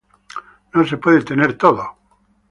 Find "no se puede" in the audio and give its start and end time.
0.73-1.21